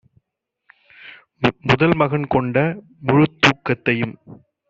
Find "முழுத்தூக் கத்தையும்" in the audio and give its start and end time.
3.03-4.15